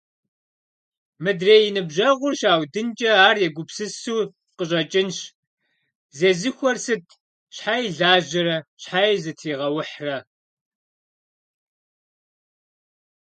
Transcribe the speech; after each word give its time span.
Мыдрей 1.23 1.63
и 1.67 1.71
ныбжьэгъур 1.75 2.33
щаудынкӏэ, 2.39 3.11
ар 3.27 3.37
егупсысу 3.47 4.17
къыщӏэкӏынщ: 4.57 5.17
«Зезыхуэр 6.17 6.77
сыт… 6.85 7.05
Щхьэи 7.55 7.87
лажьэрэ, 7.97 8.57
щхьэи 8.81 9.17
зытригъэухьрэ!». 9.23 10.17